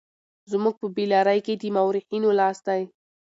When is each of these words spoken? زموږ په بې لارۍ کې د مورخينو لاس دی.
زموږ 0.51 0.75
په 0.81 0.87
بې 0.95 1.05
لارۍ 1.13 1.39
کې 1.45 1.53
د 1.61 1.63
مورخينو 1.75 2.29
لاس 2.39 2.57
دی. 2.67 2.81